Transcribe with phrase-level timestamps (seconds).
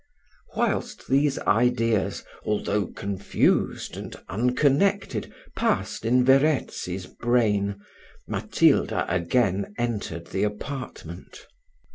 [0.55, 7.79] Whilst these ideas, although confused and unconnected, passed in Verezzi's brain,
[8.27, 11.45] Matilda again entered the apartment.